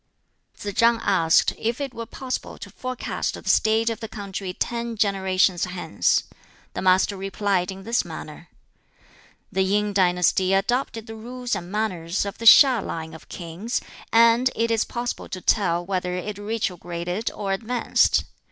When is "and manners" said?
11.55-12.25